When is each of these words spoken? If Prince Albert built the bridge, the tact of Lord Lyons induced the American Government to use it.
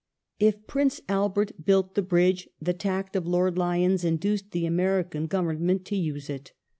If 0.39 0.65
Prince 0.65 0.99
Albert 1.07 1.63
built 1.63 1.93
the 1.93 2.01
bridge, 2.01 2.49
the 2.59 2.73
tact 2.73 3.15
of 3.15 3.27
Lord 3.27 3.55
Lyons 3.59 4.03
induced 4.03 4.49
the 4.49 4.65
American 4.65 5.27
Government 5.27 5.85
to 5.85 5.95
use 5.95 6.27
it. 6.27 6.53